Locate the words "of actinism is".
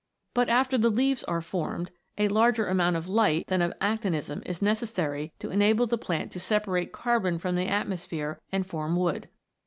3.61-4.59